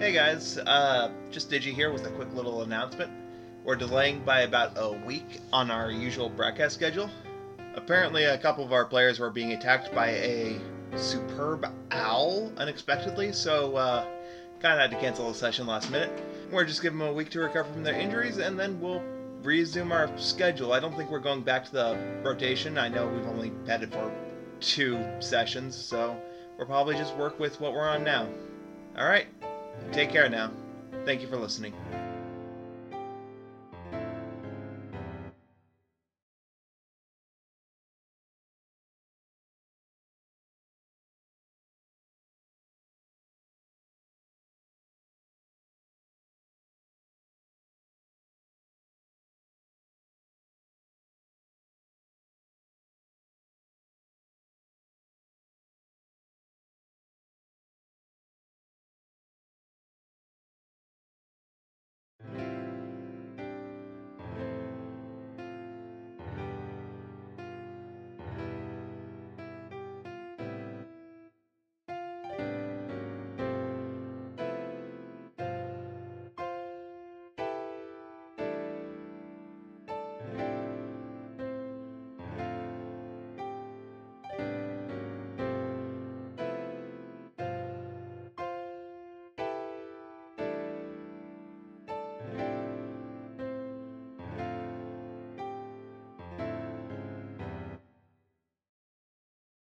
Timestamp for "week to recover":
17.12-17.70